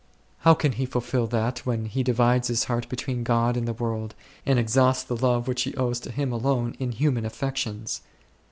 [0.39, 4.15] How can he fulfil that, when he divides his heart between God and the world,
[4.47, 8.01] and exhausts the love which he owes to Him alone in human affections?